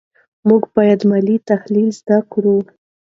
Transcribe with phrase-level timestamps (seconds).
[0.47, 2.57] موږ باید مالي تحلیل زده کړو.